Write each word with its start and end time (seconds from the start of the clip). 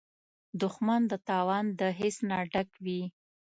دښمن 0.61 1.01
د 1.11 1.13
تاوان 1.27 1.65
د 1.79 1.81
حس 1.97 2.15
نه 2.29 2.37
ډک 2.51 2.69
وي 2.83 3.01